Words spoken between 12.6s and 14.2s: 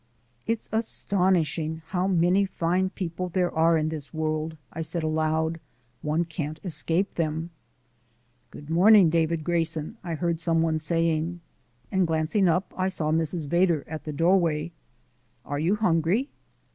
I saw Mrs. Vedder at the